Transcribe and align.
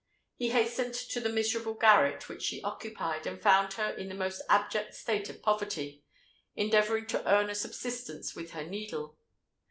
He 0.35 0.49
hastened 0.49 0.95
to 0.95 1.19
the 1.19 1.29
miserable 1.29 1.75
garret 1.75 2.27
which 2.27 2.41
she 2.41 2.63
occupied, 2.63 3.27
and 3.27 3.39
found 3.39 3.73
her 3.73 3.91
in 3.91 4.09
the 4.09 4.15
most 4.15 4.41
abject 4.49 4.95
state 4.95 5.29
of 5.29 5.43
poverty—endeavouring 5.43 7.05
to 7.05 7.31
earn 7.31 7.51
a 7.51 7.53
subsistence 7.53 8.35
with 8.35 8.49
her 8.53 8.63
needle. 8.63 9.19